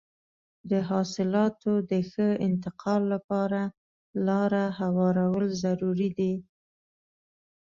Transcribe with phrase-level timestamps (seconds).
[0.69, 3.61] د حاصلاتو د ښه انتقال لپاره
[4.27, 6.33] لاره هوارول ضروري دي.